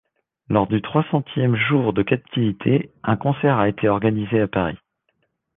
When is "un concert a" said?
3.03-3.69